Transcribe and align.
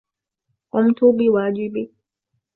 قمت 0.71 0.99
بواجبي. 1.17 1.83